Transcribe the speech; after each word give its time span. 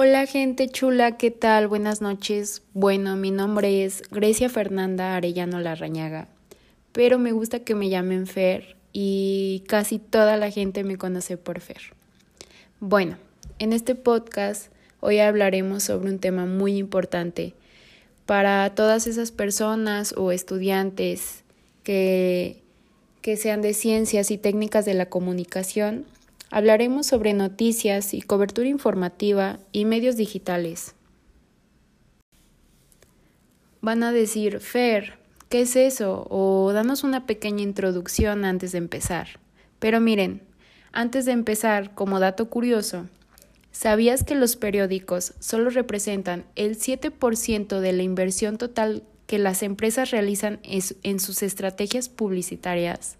Hola 0.00 0.26
gente 0.26 0.68
chula, 0.68 1.16
¿qué 1.16 1.32
tal? 1.32 1.66
Buenas 1.66 2.00
noches. 2.00 2.62
Bueno, 2.72 3.16
mi 3.16 3.32
nombre 3.32 3.84
es 3.84 4.04
Grecia 4.12 4.48
Fernanda 4.48 5.16
Arellano 5.16 5.58
Larrañaga, 5.58 6.28
pero 6.92 7.18
me 7.18 7.32
gusta 7.32 7.64
que 7.64 7.74
me 7.74 7.88
llamen 7.88 8.28
Fer 8.28 8.76
y 8.92 9.64
casi 9.66 9.98
toda 9.98 10.36
la 10.36 10.52
gente 10.52 10.84
me 10.84 10.96
conoce 10.96 11.36
por 11.36 11.58
Fer. 11.58 11.80
Bueno, 12.78 13.16
en 13.58 13.72
este 13.72 13.96
podcast 13.96 14.70
hoy 15.00 15.18
hablaremos 15.18 15.82
sobre 15.82 16.10
un 16.10 16.20
tema 16.20 16.46
muy 16.46 16.76
importante 16.76 17.54
para 18.24 18.72
todas 18.76 19.08
esas 19.08 19.32
personas 19.32 20.14
o 20.16 20.30
estudiantes 20.30 21.42
que, 21.82 22.62
que 23.20 23.36
sean 23.36 23.62
de 23.62 23.74
ciencias 23.74 24.30
y 24.30 24.38
técnicas 24.38 24.84
de 24.84 24.94
la 24.94 25.06
comunicación 25.06 26.06
Hablaremos 26.50 27.06
sobre 27.06 27.34
noticias 27.34 28.14
y 28.14 28.22
cobertura 28.22 28.68
informativa 28.68 29.58
y 29.72 29.84
medios 29.84 30.16
digitales. 30.16 30.94
Van 33.82 34.02
a 34.02 34.12
decir, 34.12 34.60
Fer, 34.60 35.18
¿qué 35.50 35.62
es 35.62 35.76
eso? 35.76 36.26
O 36.30 36.72
danos 36.72 37.04
una 37.04 37.26
pequeña 37.26 37.62
introducción 37.62 38.44
antes 38.44 38.72
de 38.72 38.78
empezar. 38.78 39.28
Pero 39.78 40.00
miren, 40.00 40.42
antes 40.92 41.26
de 41.26 41.32
empezar, 41.32 41.94
como 41.94 42.18
dato 42.18 42.48
curioso, 42.48 43.06
¿sabías 43.70 44.24
que 44.24 44.34
los 44.34 44.56
periódicos 44.56 45.34
solo 45.38 45.68
representan 45.68 46.46
el 46.56 46.78
7% 46.78 47.78
de 47.78 47.92
la 47.92 48.02
inversión 48.02 48.56
total 48.56 49.02
que 49.26 49.38
las 49.38 49.62
empresas 49.62 50.10
realizan 50.10 50.60
en 50.64 51.20
sus 51.20 51.42
estrategias 51.42 52.08
publicitarias? 52.08 53.16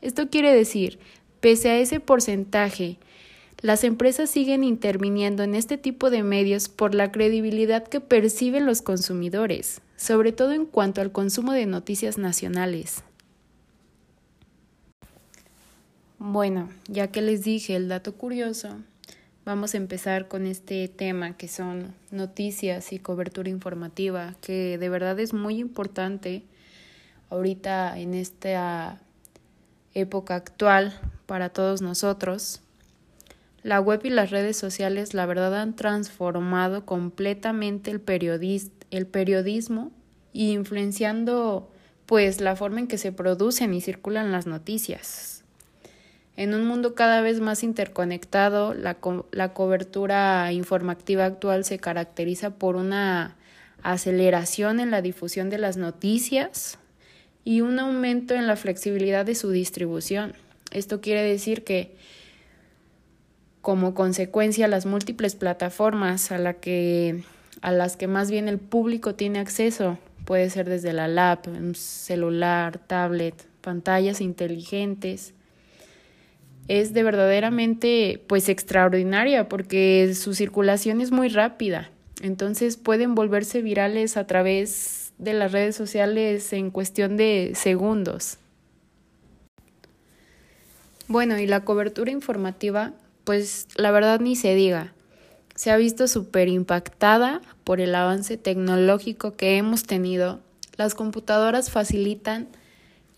Esto 0.00 0.30
quiere 0.30 0.54
decir 0.54 0.98
Pese 1.40 1.70
a 1.70 1.78
ese 1.78 2.00
porcentaje, 2.00 2.98
las 3.62 3.84
empresas 3.84 4.30
siguen 4.30 4.64
interviniendo 4.64 5.42
en 5.42 5.54
este 5.54 5.78
tipo 5.78 6.10
de 6.10 6.22
medios 6.22 6.68
por 6.68 6.94
la 6.94 7.12
credibilidad 7.12 7.86
que 7.86 8.00
perciben 8.00 8.66
los 8.66 8.82
consumidores, 8.82 9.80
sobre 9.96 10.32
todo 10.32 10.52
en 10.52 10.66
cuanto 10.66 11.00
al 11.00 11.12
consumo 11.12 11.52
de 11.52 11.66
noticias 11.66 12.18
nacionales. 12.18 13.02
Bueno, 16.18 16.68
ya 16.88 17.08
que 17.08 17.22
les 17.22 17.44
dije 17.44 17.76
el 17.76 17.88
dato 17.88 18.14
curioso, 18.14 18.76
vamos 19.46 19.72
a 19.72 19.78
empezar 19.78 20.28
con 20.28 20.46
este 20.46 20.88
tema 20.88 21.36
que 21.38 21.48
son 21.48 21.94
noticias 22.10 22.92
y 22.92 22.98
cobertura 22.98 23.48
informativa, 23.48 24.34
que 24.42 24.76
de 24.76 24.88
verdad 24.90 25.18
es 25.18 25.32
muy 25.32 25.58
importante 25.58 26.42
ahorita 27.30 27.98
en 27.98 28.12
esta 28.12 29.00
época 29.94 30.36
actual 30.36 30.98
para 31.26 31.50
todos 31.50 31.82
nosotros. 31.82 32.60
La 33.62 33.80
web 33.80 34.00
y 34.04 34.10
las 34.10 34.30
redes 34.30 34.56
sociales, 34.56 35.12
la 35.12 35.26
verdad, 35.26 35.54
han 35.60 35.76
transformado 35.76 36.86
completamente 36.86 37.90
el, 37.90 38.02
el 38.90 39.06
periodismo 39.06 39.90
y 40.32 40.52
influenciando 40.52 41.70
pues 42.06 42.40
la 42.40 42.56
forma 42.56 42.80
en 42.80 42.88
que 42.88 42.98
se 42.98 43.12
producen 43.12 43.74
y 43.74 43.80
circulan 43.80 44.32
las 44.32 44.46
noticias. 44.46 45.44
En 46.36 46.54
un 46.54 46.64
mundo 46.64 46.94
cada 46.94 47.20
vez 47.20 47.40
más 47.40 47.62
interconectado, 47.62 48.72
la, 48.72 48.96
la 49.30 49.52
cobertura 49.52 50.50
informativa 50.52 51.26
actual 51.26 51.64
se 51.64 51.78
caracteriza 51.78 52.50
por 52.50 52.76
una 52.76 53.36
aceleración 53.82 54.80
en 54.80 54.90
la 54.90 55.02
difusión 55.02 55.50
de 55.50 55.58
las 55.58 55.76
noticias, 55.76 56.78
y 57.44 57.60
un 57.60 57.78
aumento 57.78 58.34
en 58.34 58.46
la 58.46 58.56
flexibilidad 58.56 59.24
de 59.24 59.34
su 59.34 59.50
distribución. 59.50 60.34
Esto 60.70 61.00
quiere 61.00 61.22
decir 61.22 61.64
que 61.64 61.96
como 63.60 63.94
consecuencia 63.94 64.68
las 64.68 64.86
múltiples 64.86 65.34
plataformas 65.34 66.32
a, 66.32 66.54
que, 66.54 67.22
a 67.60 67.72
las 67.72 67.96
que 67.96 68.06
más 68.06 68.30
bien 68.30 68.48
el 68.48 68.58
público 68.58 69.14
tiene 69.14 69.38
acceso, 69.38 69.98
puede 70.24 70.48
ser 70.50 70.68
desde 70.68 70.92
la 70.92 71.08
lab, 71.08 71.40
celular, 71.74 72.78
tablet, 72.78 73.34
pantallas 73.60 74.20
inteligentes, 74.20 75.34
es 76.68 76.92
de 76.92 77.02
verdaderamente 77.02 78.22
pues 78.28 78.48
extraordinaria 78.48 79.48
porque 79.48 80.14
su 80.14 80.34
circulación 80.34 81.00
es 81.00 81.10
muy 81.10 81.28
rápida. 81.28 81.90
Entonces 82.22 82.76
pueden 82.76 83.14
volverse 83.14 83.60
virales 83.60 84.16
a 84.16 84.26
través 84.26 85.09
de 85.20 85.34
las 85.34 85.52
redes 85.52 85.76
sociales 85.76 86.52
en 86.52 86.70
cuestión 86.70 87.16
de 87.16 87.52
segundos. 87.54 88.38
Bueno, 91.06 91.38
y 91.38 91.46
la 91.46 91.64
cobertura 91.64 92.10
informativa, 92.10 92.92
pues 93.24 93.68
la 93.76 93.90
verdad 93.90 94.20
ni 94.20 94.34
se 94.34 94.54
diga. 94.54 94.94
Se 95.54 95.70
ha 95.70 95.76
visto 95.76 96.08
súper 96.08 96.48
impactada 96.48 97.42
por 97.64 97.80
el 97.80 97.94
avance 97.94 98.38
tecnológico 98.38 99.36
que 99.36 99.56
hemos 99.56 99.84
tenido. 99.84 100.40
Las 100.76 100.94
computadoras 100.94 101.70
facilitan 101.70 102.48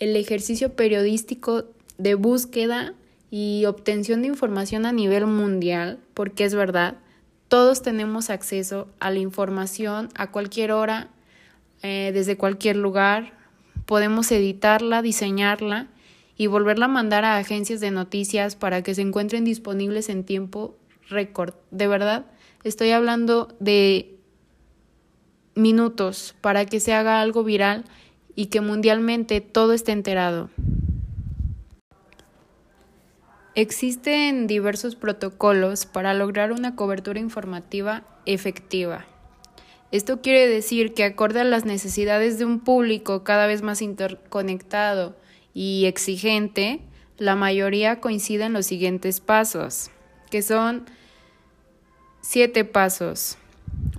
el 0.00 0.16
ejercicio 0.16 0.74
periodístico 0.74 1.66
de 1.98 2.14
búsqueda 2.16 2.94
y 3.30 3.64
obtención 3.66 4.22
de 4.22 4.28
información 4.28 4.86
a 4.86 4.92
nivel 4.92 5.26
mundial, 5.26 6.00
porque 6.14 6.44
es 6.44 6.54
verdad, 6.54 6.96
todos 7.46 7.82
tenemos 7.82 8.30
acceso 8.30 8.88
a 8.98 9.10
la 9.10 9.20
información 9.20 10.08
a 10.16 10.32
cualquier 10.32 10.72
hora 10.72 11.10
eh, 11.82 12.10
desde 12.14 12.36
cualquier 12.36 12.76
lugar, 12.76 13.32
podemos 13.86 14.30
editarla, 14.32 15.02
diseñarla 15.02 15.88
y 16.36 16.46
volverla 16.46 16.86
a 16.86 16.88
mandar 16.88 17.24
a 17.24 17.36
agencias 17.36 17.80
de 17.80 17.90
noticias 17.90 18.56
para 18.56 18.82
que 18.82 18.94
se 18.94 19.02
encuentren 19.02 19.44
disponibles 19.44 20.08
en 20.08 20.24
tiempo 20.24 20.76
récord. 21.08 21.54
De 21.70 21.88
verdad, 21.88 22.26
estoy 22.64 22.90
hablando 22.90 23.48
de 23.60 24.16
minutos 25.54 26.34
para 26.40 26.64
que 26.64 26.80
se 26.80 26.94
haga 26.94 27.20
algo 27.20 27.44
viral 27.44 27.84
y 28.34 28.46
que 28.46 28.60
mundialmente 28.60 29.40
todo 29.40 29.72
esté 29.72 29.92
enterado. 29.92 30.50
Existen 33.54 34.46
diversos 34.46 34.96
protocolos 34.96 35.84
para 35.84 36.14
lograr 36.14 36.52
una 36.52 36.74
cobertura 36.74 37.20
informativa 37.20 38.02
efectiva. 38.24 39.04
Esto 39.92 40.22
quiere 40.22 40.48
decir 40.48 40.94
que 40.94 41.04
acorde 41.04 41.40
a 41.40 41.44
las 41.44 41.66
necesidades 41.66 42.38
de 42.38 42.46
un 42.46 42.60
público 42.60 43.24
cada 43.24 43.46
vez 43.46 43.60
más 43.60 43.82
interconectado 43.82 45.14
y 45.52 45.84
exigente, 45.84 46.80
la 47.18 47.36
mayoría 47.36 48.00
coincide 48.00 48.44
en 48.44 48.54
los 48.54 48.64
siguientes 48.64 49.20
pasos, 49.20 49.90
que 50.30 50.40
son 50.40 50.86
siete 52.22 52.64
pasos. 52.64 53.36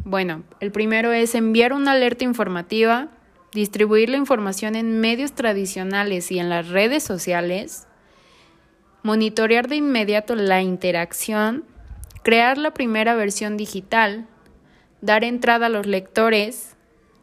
Bueno, 0.04 0.42
el 0.60 0.72
primero 0.72 1.14
es 1.14 1.36
enviar 1.36 1.74
una 1.74 1.92
alerta 1.92 2.24
informativa, 2.24 3.10
distribuir 3.54 4.10
la 4.10 4.18
información 4.18 4.76
en 4.76 5.00
medios 5.00 5.34
tradicionales 5.34 6.32
y 6.32 6.40
en 6.40 6.50
las 6.50 6.70
redes 6.70 7.04
sociales, 7.04 7.86
monitorear 9.04 9.68
de 9.68 9.76
inmediato 9.76 10.34
la 10.34 10.64
interacción, 10.64 11.66
crear 12.24 12.58
la 12.58 12.74
primera 12.74 13.14
versión 13.14 13.58
digital, 13.58 14.28
dar 15.04 15.26
entrada 15.26 15.66
a 15.66 15.70
los 15.70 15.86
lectores, 15.86 16.78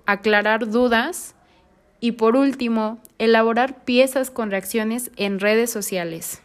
aclarar 0.04 0.68
dudas 0.68 1.34
y 1.98 2.12
por 2.12 2.36
último, 2.36 3.00
elaborar 3.18 3.84
piezas 3.84 4.30
con 4.30 4.50
reacciones 4.50 5.10
en 5.16 5.40
redes 5.40 5.70
sociales. 5.70 6.42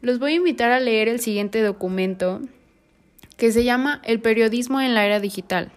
Los 0.00 0.18
voy 0.18 0.32
a 0.32 0.36
invitar 0.36 0.72
a 0.72 0.80
leer 0.80 1.08
el 1.08 1.20
siguiente 1.20 1.60
documento 1.60 2.40
que 3.36 3.52
se 3.52 3.62
llama 3.62 4.00
El 4.04 4.20
periodismo 4.20 4.80
en 4.80 4.94
la 4.94 5.04
era 5.04 5.20
digital. 5.20 5.70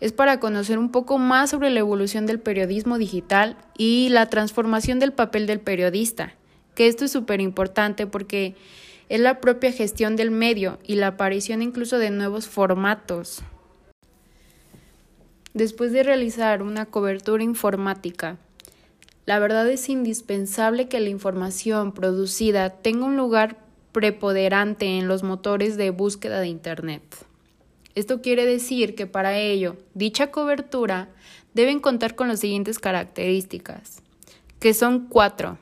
Es 0.00 0.12
para 0.12 0.40
conocer 0.40 0.76
un 0.76 0.90
poco 0.90 1.18
más 1.18 1.50
sobre 1.50 1.70
la 1.70 1.78
evolución 1.78 2.26
del 2.26 2.40
periodismo 2.40 2.98
digital 2.98 3.56
y 3.78 4.08
la 4.08 4.26
transformación 4.26 4.98
del 4.98 5.12
papel 5.12 5.46
del 5.46 5.60
periodista, 5.60 6.34
que 6.74 6.88
esto 6.88 7.04
es 7.04 7.12
súper 7.12 7.40
importante 7.40 8.08
porque 8.08 8.56
es 9.12 9.20
la 9.20 9.42
propia 9.42 9.70
gestión 9.72 10.16
del 10.16 10.30
medio 10.30 10.78
y 10.86 10.94
la 10.94 11.08
aparición 11.08 11.60
incluso 11.60 11.98
de 11.98 12.08
nuevos 12.08 12.48
formatos. 12.48 13.42
Después 15.52 15.92
de 15.92 16.02
realizar 16.02 16.62
una 16.62 16.86
cobertura 16.86 17.44
informática, 17.44 18.38
la 19.26 19.38
verdad 19.38 19.68
es 19.68 19.90
indispensable 19.90 20.88
que 20.88 20.98
la 20.98 21.10
información 21.10 21.92
producida 21.92 22.70
tenga 22.70 23.04
un 23.04 23.18
lugar 23.18 23.58
preponderante 23.92 24.86
en 24.86 25.08
los 25.08 25.22
motores 25.22 25.76
de 25.76 25.90
búsqueda 25.90 26.40
de 26.40 26.46
Internet. 26.48 27.02
Esto 27.94 28.22
quiere 28.22 28.46
decir 28.46 28.94
que 28.94 29.06
para 29.06 29.36
ello, 29.36 29.76
dicha 29.92 30.30
cobertura 30.30 31.10
deben 31.52 31.80
contar 31.80 32.14
con 32.14 32.28
las 32.28 32.40
siguientes 32.40 32.78
características, 32.78 34.00
que 34.58 34.72
son 34.72 35.06
cuatro. 35.08 35.58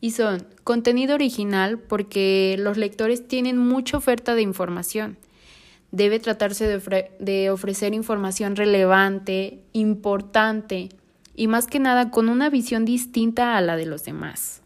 Y 0.00 0.12
son 0.12 0.46
contenido 0.68 1.14
original 1.14 1.78
porque 1.78 2.56
los 2.58 2.76
lectores 2.76 3.26
tienen 3.26 3.56
mucha 3.56 3.96
oferta 3.96 4.34
de 4.34 4.42
información. 4.42 5.16
Debe 5.92 6.20
tratarse 6.20 6.66
de, 7.18 7.50
ofrecer 7.50 7.94
información 7.94 8.54
relevante, 8.54 9.62
importante 9.72 10.90
y 11.34 11.46
más 11.46 11.68
que 11.68 11.78
nada 11.78 12.10
con 12.10 12.28
una 12.28 12.50
visión 12.50 12.84
distinta 12.84 13.56
a 13.56 13.62
la 13.62 13.78
de 13.78 13.86
los 13.86 14.04
demás. 14.04 14.60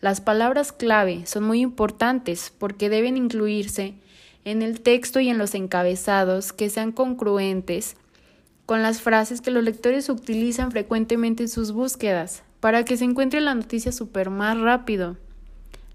Las 0.00 0.20
palabras 0.20 0.70
clave 0.70 1.26
son 1.26 1.42
muy 1.42 1.62
importantes 1.62 2.52
porque 2.56 2.88
deben 2.88 3.16
incluirse 3.16 3.94
en 4.44 4.62
el 4.62 4.80
texto 4.82 5.18
y 5.18 5.30
en 5.30 5.38
los 5.38 5.56
encabezados 5.56 6.52
que 6.52 6.70
sean 6.70 6.92
congruentes 6.92 7.96
con 8.66 8.82
las 8.82 9.00
frases 9.00 9.40
que 9.40 9.50
los 9.50 9.64
lectores 9.64 10.08
utilizan 10.10 10.70
frecuentemente 10.70 11.42
en 11.42 11.48
sus 11.48 11.72
búsquedas, 11.72 12.44
para 12.60 12.84
que 12.84 12.96
se 12.96 13.04
encuentre 13.04 13.40
la 13.40 13.56
noticia 13.56 13.90
súper 13.90 14.30
más 14.30 14.56
rápido. 14.56 15.16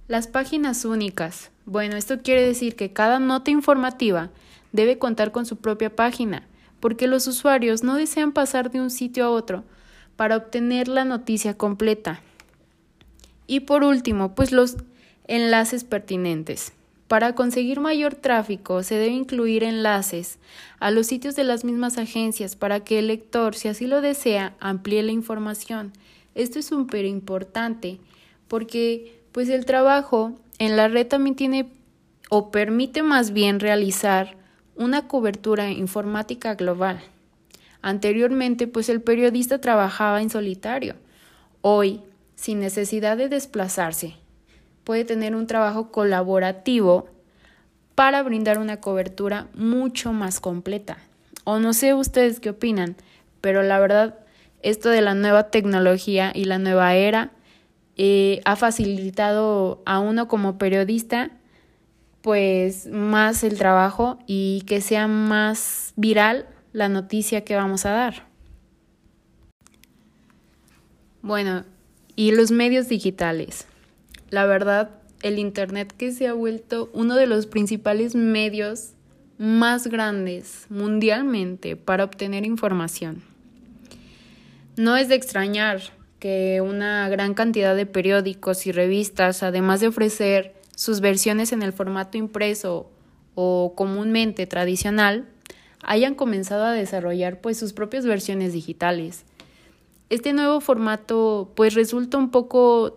Las 0.07 0.27
páginas 0.27 0.85
únicas. 0.85 1.49
Bueno, 1.65 1.95
esto 1.95 2.21
quiere 2.21 2.45
decir 2.45 2.75
que 2.75 2.93
cada 2.93 3.17
nota 3.17 3.49
informativa 3.49 4.29
debe 4.71 4.99
contar 4.99 5.31
con 5.31 5.47
su 5.47 5.55
propia 5.55 5.95
página, 5.95 6.47
porque 6.79 7.07
los 7.07 7.25
usuarios 7.25 7.81
no 7.81 7.95
desean 7.95 8.31
pasar 8.31 8.69
de 8.69 8.81
un 8.81 8.91
sitio 8.91 9.25
a 9.25 9.31
otro 9.31 9.63
para 10.15 10.37
obtener 10.37 10.87
la 10.87 11.05
noticia 11.05 11.57
completa. 11.57 12.21
Y 13.47 13.61
por 13.61 13.83
último, 13.83 14.35
pues 14.35 14.51
los 14.51 14.77
enlaces 15.27 15.83
pertinentes. 15.83 16.73
Para 17.07 17.33
conseguir 17.33 17.79
mayor 17.79 18.13
tráfico 18.13 18.83
se 18.83 18.95
debe 18.95 19.13
incluir 19.13 19.63
enlaces 19.63 20.37
a 20.79 20.91
los 20.91 21.07
sitios 21.07 21.35
de 21.35 21.45
las 21.45 21.65
mismas 21.65 21.97
agencias 21.97 22.55
para 22.55 22.81
que 22.81 22.99
el 22.99 23.07
lector, 23.07 23.55
si 23.55 23.69
así 23.69 23.87
lo 23.87 24.01
desea, 24.01 24.55
amplíe 24.59 25.01
la 25.01 25.13
información. 25.13 25.93
Esto 26.35 26.59
es 26.59 26.67
súper 26.67 27.05
importante 27.05 27.99
porque 28.47 29.24
pues 29.35 29.49
el 29.49 29.65
trabajo 29.65 30.31
en 30.59 30.77
la 30.77 30.87
red 30.87 31.07
también 31.07 31.35
tiene 31.35 31.67
o 32.29 32.51
permite 32.51 33.03
más 33.03 33.33
bien 33.33 33.59
realizar 33.59 34.37
una 34.77 35.09
cobertura 35.09 35.71
informática 35.71 36.55
global. 36.55 37.01
Anteriormente 37.81 38.65
pues 38.65 38.87
el 38.87 39.01
periodista 39.01 39.59
trabajaba 39.59 40.21
en 40.21 40.29
solitario. 40.29 40.95
Hoy, 41.59 42.01
sin 42.35 42.61
necesidad 42.61 43.17
de 43.17 43.27
desplazarse, 43.27 44.15
puede 44.85 45.03
tener 45.03 45.35
un 45.35 45.47
trabajo 45.47 45.91
colaborativo 45.91 47.09
para 47.93 48.23
brindar 48.23 48.57
una 48.57 48.79
cobertura 48.79 49.49
mucho 49.53 50.13
más 50.13 50.39
completa. 50.39 50.97
O 51.43 51.59
no 51.59 51.73
sé 51.73 51.93
ustedes 51.93 52.39
qué 52.39 52.51
opinan, 52.51 52.95
pero 53.41 53.63
la 53.63 53.79
verdad, 53.79 54.17
esto 54.61 54.87
de 54.87 55.01
la 55.01 55.13
nueva 55.13 55.49
tecnología 55.49 56.31
y 56.33 56.45
la 56.45 56.57
nueva 56.57 56.95
era 56.95 57.31
eh, 57.97 58.41
ha 58.45 58.55
facilitado 58.55 59.81
a 59.85 59.99
uno 59.99 60.27
como 60.27 60.57
periodista 60.57 61.31
pues 62.21 62.87
más 62.87 63.43
el 63.43 63.57
trabajo 63.57 64.17
y 64.25 64.63
que 64.65 64.81
sea 64.81 65.07
más 65.07 65.93
viral 65.95 66.47
la 66.73 66.89
noticia 66.89 67.45
que 67.45 67.55
vamos 67.55 67.85
a 67.85 67.91
dar. 67.91 68.27
Bueno, 71.21 71.65
y 72.15 72.31
los 72.31 72.51
medios 72.51 72.89
digitales 72.89 73.67
la 74.29 74.45
verdad, 74.45 74.89
el 75.21 75.39
Internet 75.39 75.93
que 75.97 76.11
se 76.11 76.27
ha 76.27 76.33
vuelto 76.33 76.89
uno 76.93 77.15
de 77.15 77.27
los 77.27 77.45
principales 77.45 78.15
medios 78.15 78.91
más 79.37 79.87
grandes 79.87 80.65
mundialmente 80.69 81.75
para 81.75 82.03
obtener 82.03 82.45
información. 82.45 83.23
No 84.77 84.97
es 84.97 85.07
de 85.07 85.15
extrañar 85.15 85.81
que 86.25 86.59
una 86.59 87.07
gran 87.07 87.35
cantidad 87.35 87.75
de 87.75 87.85
periódicos 87.85 88.65
y 88.65 88.71
revistas, 88.71 89.43
además 89.43 89.79
de 89.79 89.89
ofrecer 89.89 90.55
sus 90.75 90.99
versiones 90.99 91.51
en 91.51 91.61
el 91.61 91.71
formato 91.71 92.17
impreso 92.17 92.89
o 93.35 93.73
comúnmente 93.75 94.47
tradicional, 94.47 95.27
hayan 95.83 96.15
comenzado 96.15 96.63
a 96.63 96.71
desarrollar 96.71 97.41
pues 97.41 97.59
sus 97.59 97.73
propias 97.73 98.07
versiones 98.07 98.53
digitales. 98.53 99.23
Este 100.09 100.33
nuevo 100.33 100.61
formato 100.61 101.51
pues 101.55 101.75
resulta 101.75 102.17
un 102.17 102.31
poco 102.31 102.95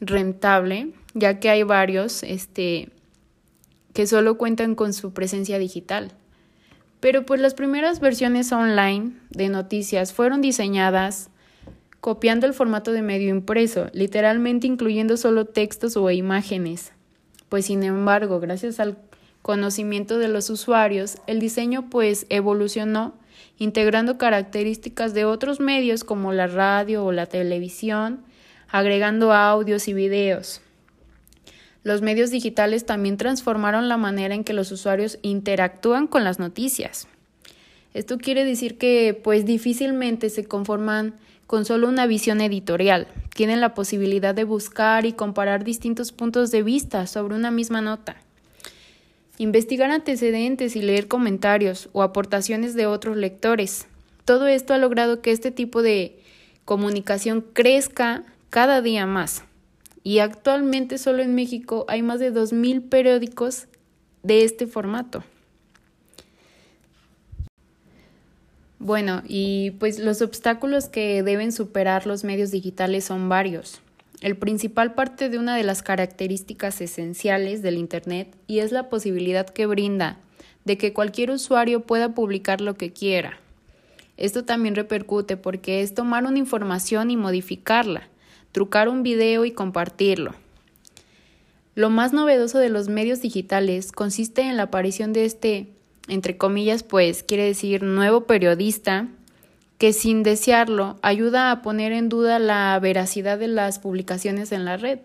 rentable, 0.00 0.94
ya 1.12 1.40
que 1.40 1.50
hay 1.50 1.62
varios 1.62 2.22
este, 2.22 2.88
que 3.92 4.06
solo 4.06 4.38
cuentan 4.38 4.76
con 4.76 4.94
su 4.94 5.12
presencia 5.12 5.58
digital. 5.58 6.10
Pero 7.00 7.26
pues 7.26 7.38
las 7.38 7.52
primeras 7.52 8.00
versiones 8.00 8.50
online 8.50 9.12
de 9.28 9.50
noticias 9.50 10.14
fueron 10.14 10.40
diseñadas 10.40 11.29
copiando 12.00 12.46
el 12.46 12.54
formato 12.54 12.92
de 12.92 13.02
medio 13.02 13.30
impreso, 13.30 13.88
literalmente 13.92 14.66
incluyendo 14.66 15.16
solo 15.16 15.44
textos 15.44 15.96
o 15.96 16.10
imágenes. 16.10 16.92
Pues 17.48 17.66
sin 17.66 17.82
embargo, 17.82 18.40
gracias 18.40 18.80
al 18.80 18.96
conocimiento 19.42 20.18
de 20.18 20.28
los 20.28 20.50
usuarios, 20.50 21.18
el 21.26 21.40
diseño 21.40 21.90
pues 21.90 22.26
evolucionó 22.28 23.14
integrando 23.58 24.18
características 24.18 25.14
de 25.14 25.24
otros 25.24 25.60
medios 25.60 26.04
como 26.04 26.32
la 26.32 26.46
radio 26.46 27.04
o 27.04 27.12
la 27.12 27.26
televisión 27.26 28.24
agregando 28.68 29.32
audios 29.32 29.88
y 29.88 29.94
videos. 29.94 30.62
Los 31.82 32.02
medios 32.02 32.30
digitales 32.30 32.84
también 32.84 33.16
transformaron 33.16 33.88
la 33.88 33.96
manera 33.96 34.34
en 34.34 34.44
que 34.44 34.52
los 34.52 34.70
usuarios 34.70 35.18
interactúan 35.22 36.06
con 36.06 36.24
las 36.24 36.38
noticias. 36.38 37.08
Esto 37.94 38.18
quiere 38.18 38.44
decir 38.44 38.78
que 38.78 39.18
pues 39.22 39.44
difícilmente 39.44 40.30
se 40.30 40.44
conforman 40.44 41.14
con 41.50 41.64
solo 41.64 41.88
una 41.88 42.06
visión 42.06 42.40
editorial. 42.40 43.08
Tienen 43.34 43.60
la 43.60 43.74
posibilidad 43.74 44.36
de 44.36 44.44
buscar 44.44 45.04
y 45.04 45.14
comparar 45.14 45.64
distintos 45.64 46.12
puntos 46.12 46.52
de 46.52 46.62
vista 46.62 47.08
sobre 47.08 47.34
una 47.34 47.50
misma 47.50 47.80
nota. 47.80 48.14
Investigar 49.36 49.90
antecedentes 49.90 50.76
y 50.76 50.82
leer 50.82 51.08
comentarios 51.08 51.88
o 51.92 52.04
aportaciones 52.04 52.74
de 52.74 52.86
otros 52.86 53.16
lectores. 53.16 53.88
Todo 54.24 54.46
esto 54.46 54.74
ha 54.74 54.78
logrado 54.78 55.22
que 55.22 55.32
este 55.32 55.50
tipo 55.50 55.82
de 55.82 56.20
comunicación 56.64 57.44
crezca 57.52 58.22
cada 58.50 58.80
día 58.80 59.06
más. 59.06 59.42
Y 60.04 60.20
actualmente 60.20 60.98
solo 60.98 61.20
en 61.20 61.34
México 61.34 61.84
hay 61.88 62.02
más 62.02 62.20
de 62.20 62.32
2.000 62.32 62.88
periódicos 62.88 63.66
de 64.22 64.44
este 64.44 64.68
formato. 64.68 65.24
Bueno, 68.80 69.22
y 69.28 69.72
pues 69.72 69.98
los 69.98 70.22
obstáculos 70.22 70.88
que 70.88 71.22
deben 71.22 71.52
superar 71.52 72.06
los 72.06 72.24
medios 72.24 72.50
digitales 72.50 73.04
son 73.04 73.28
varios. 73.28 73.82
El 74.22 74.38
principal 74.38 74.94
parte 74.94 75.28
de 75.28 75.38
una 75.38 75.54
de 75.54 75.64
las 75.64 75.82
características 75.82 76.80
esenciales 76.80 77.60
del 77.60 77.76
Internet 77.76 78.34
y 78.46 78.60
es 78.60 78.72
la 78.72 78.88
posibilidad 78.88 79.46
que 79.46 79.66
brinda 79.66 80.16
de 80.64 80.78
que 80.78 80.94
cualquier 80.94 81.30
usuario 81.30 81.82
pueda 81.82 82.14
publicar 82.14 82.62
lo 82.62 82.74
que 82.78 82.90
quiera. 82.90 83.38
Esto 84.16 84.46
también 84.46 84.74
repercute 84.74 85.36
porque 85.36 85.82
es 85.82 85.94
tomar 85.94 86.24
una 86.24 86.38
información 86.38 87.10
y 87.10 87.18
modificarla, 87.18 88.08
trucar 88.50 88.88
un 88.88 89.02
video 89.02 89.44
y 89.44 89.50
compartirlo. 89.50 90.34
Lo 91.74 91.90
más 91.90 92.14
novedoso 92.14 92.58
de 92.58 92.70
los 92.70 92.88
medios 92.88 93.20
digitales 93.20 93.92
consiste 93.92 94.40
en 94.40 94.56
la 94.56 94.64
aparición 94.64 95.12
de 95.12 95.26
este, 95.26 95.68
entre 96.08 96.36
comillas, 96.36 96.82
pues 96.82 97.22
quiere 97.22 97.44
decir 97.44 97.82
nuevo 97.82 98.24
periodista, 98.24 99.08
que 99.78 99.92
sin 99.92 100.22
desearlo 100.22 100.98
ayuda 101.00 101.50
a 101.50 101.62
poner 101.62 101.92
en 101.92 102.08
duda 102.08 102.38
la 102.38 102.78
veracidad 102.80 103.38
de 103.38 103.48
las 103.48 103.78
publicaciones 103.78 104.52
en 104.52 104.64
la 104.64 104.76
red. 104.76 104.98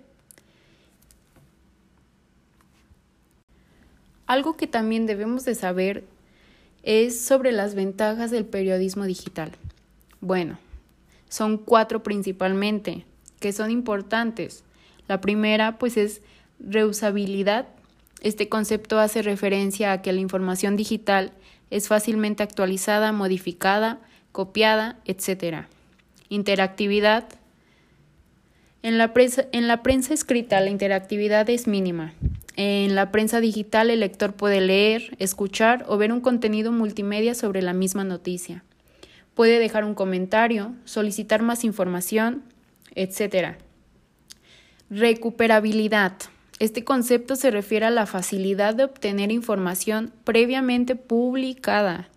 Algo 4.26 4.58
que 4.58 4.68
también 4.68 5.06
debemos 5.06 5.46
de 5.46 5.56
saber 5.56 6.04
es 6.84 7.22
sobre 7.22 7.52
las 7.52 7.76
ventajas 7.76 8.32
del 8.32 8.46
periodismo 8.46 9.06
digital. 9.06 9.52
Bueno, 10.20 10.58
son 11.30 11.58
cuatro 11.58 12.04
principalmente 12.04 13.06
que 13.40 13.54
son 13.54 13.72
importantes. 13.72 14.64
La 15.08 15.22
primera, 15.22 15.78
pues, 15.78 15.98
es 15.98 16.22
reusabilidad. 16.60 17.68
Este 18.26 18.50
concepto 18.50 18.98
hace 18.98 19.22
referencia 19.22 19.92
a 19.92 20.02
que 20.02 20.12
la 20.12 20.20
información 20.20 20.76
digital 20.76 21.32
es 21.70 21.88
fácilmente 21.88 22.42
actualizada, 22.42 23.12
modificada, 23.12 24.00
copiada, 24.32 24.98
etc. 25.06 25.68
Interactividad. 26.30 27.26
En 28.82 28.98
la, 28.98 29.14
prensa, 29.14 29.44
escrita 30.12 30.60
la 30.60 30.72
interactividad 30.72 31.48
es 31.52 31.68
mínima. 31.68 32.16
En 32.56 32.96
la 32.96 33.12
prensa 33.12 33.42
digital 33.42 33.92
el 33.92 34.00
lector 34.00 34.34
puede 34.34 34.60
leer, 34.60 35.16
escuchar 35.20 35.86
o 35.88 36.00
ver 36.00 36.12
un 36.12 36.22
contenido 36.22 36.72
multimedia 36.72 37.36
sobre 37.36 37.62
la 37.62 37.74
misma 37.74 38.06
noticia. 38.06 38.64
Puede 39.36 39.60
dejar 39.60 39.84
un 39.84 39.94
comentario, 39.94 40.74
solicitar 40.86 41.44
más 41.44 41.64
información, 41.64 42.42
etc. 42.96 43.58
Recuperabilidad. 44.90 46.14
Este 46.58 46.86
concepto 46.86 47.36
se 47.36 47.52
refiere 47.52 47.86
a 47.86 47.90
la 47.90 48.06
facilidad 48.06 48.76
de 48.76 48.86
obtener 48.86 49.32
información 49.32 50.14
previamente 50.24 50.96
publicada. 50.96 52.08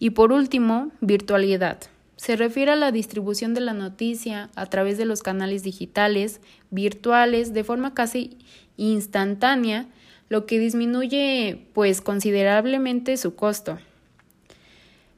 Y 0.00 0.10
por 0.10 0.32
último, 0.32 0.90
virtualidad. 1.00 1.78
Se 2.16 2.34
refiere 2.34 2.72
a 2.72 2.76
la 2.76 2.90
distribución 2.90 3.54
de 3.54 3.60
la 3.60 3.72
noticia 3.72 4.50
a 4.56 4.66
través 4.66 4.98
de 4.98 5.04
los 5.04 5.22
canales 5.22 5.62
digitales, 5.62 6.40
virtuales, 6.70 7.54
de 7.54 7.62
forma 7.62 7.94
casi 7.94 8.36
instantánea, 8.76 9.86
lo 10.28 10.46
que 10.46 10.58
disminuye 10.58 11.66
pues 11.72 12.00
considerablemente 12.00 13.16
su 13.16 13.36
costo. 13.36 13.78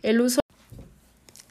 El 0.02 0.21
uso 0.21 0.40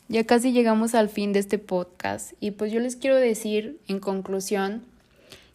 ya 0.07 0.25
casi 0.25 0.51
llegamos 0.51 0.93
al 0.93 1.09
fin 1.09 1.33
de 1.33 1.39
este 1.39 1.57
podcast 1.57 2.33
y 2.39 2.51
pues 2.51 2.71
yo 2.71 2.79
les 2.79 2.95
quiero 2.95 3.15
decir 3.15 3.79
en 3.87 3.99
conclusión 3.99 4.83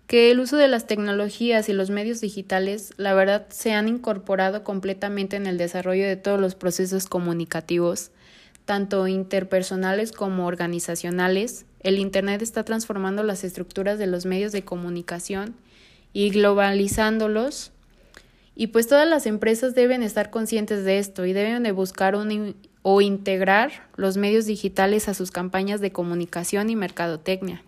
que 0.06 0.30
el 0.30 0.38
uso 0.38 0.56
de 0.56 0.68
las 0.68 0.86
tecnologías 0.86 1.68
y 1.68 1.72
los 1.72 1.90
medios 1.90 2.20
digitales, 2.20 2.92
la 2.96 3.14
verdad, 3.14 3.46
se 3.50 3.72
han 3.72 3.88
incorporado 3.88 4.62
completamente 4.62 5.36
en 5.36 5.46
el 5.46 5.58
desarrollo 5.58 6.04
de 6.04 6.16
todos 6.16 6.40
los 6.40 6.54
procesos 6.54 7.06
comunicativos, 7.06 8.10
tanto 8.64 9.08
interpersonales 9.08 10.12
como 10.12 10.46
organizacionales. 10.46 11.66
El 11.80 11.98
Internet 11.98 12.42
está 12.42 12.62
transformando 12.64 13.24
las 13.24 13.42
estructuras 13.42 13.98
de 13.98 14.06
los 14.06 14.26
medios 14.26 14.52
de 14.52 14.64
comunicación 14.64 15.56
y 16.12 16.30
globalizándolos. 16.30 17.72
Y 18.54 18.68
pues 18.68 18.86
todas 18.86 19.08
las 19.08 19.26
empresas 19.26 19.74
deben 19.74 20.02
estar 20.02 20.30
conscientes 20.30 20.84
de 20.84 20.98
esto 20.98 21.26
y 21.26 21.32
deben 21.32 21.64
de 21.64 21.72
buscar 21.72 22.16
o 22.82 23.00
integrar 23.00 23.72
los 23.96 24.16
medios 24.16 24.46
digitales 24.46 25.08
a 25.08 25.14
sus 25.14 25.30
campañas 25.32 25.80
de 25.80 25.92
comunicación 25.92 26.70
y 26.70 26.76
mercadotecnia. 26.76 27.62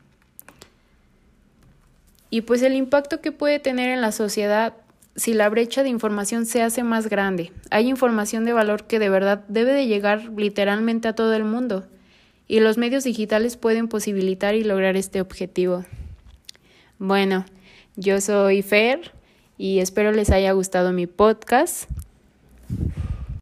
Y 2.30 2.42
pues 2.42 2.62
el 2.62 2.74
impacto 2.74 3.20
que 3.20 3.32
puede 3.32 3.58
tener 3.58 3.90
en 3.90 4.00
la 4.00 4.12
sociedad 4.12 4.74
si 5.16 5.34
la 5.34 5.48
brecha 5.48 5.82
de 5.82 5.88
información 5.88 6.46
se 6.46 6.62
hace 6.62 6.84
más 6.84 7.08
grande. 7.08 7.52
Hay 7.70 7.88
información 7.88 8.44
de 8.44 8.52
valor 8.52 8.84
que 8.84 8.98
de 8.98 9.08
verdad 9.08 9.44
debe 9.48 9.72
de 9.72 9.86
llegar 9.86 10.30
literalmente 10.36 11.08
a 11.08 11.14
todo 11.14 11.34
el 11.34 11.44
mundo 11.44 11.86
y 12.48 12.60
los 12.60 12.78
medios 12.78 13.04
digitales 13.04 13.56
pueden 13.56 13.88
posibilitar 13.88 14.54
y 14.54 14.64
lograr 14.64 14.96
este 14.96 15.20
objetivo. 15.20 15.84
Bueno, 16.98 17.44
yo 17.96 18.20
soy 18.20 18.62
Fer 18.62 19.12
y 19.58 19.80
espero 19.80 20.12
les 20.12 20.30
haya 20.30 20.52
gustado 20.52 20.92
mi 20.92 21.06
podcast. 21.06 21.88